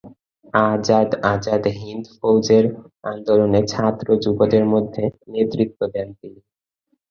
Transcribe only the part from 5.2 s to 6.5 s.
নেতৃত্ব দেন তিনি।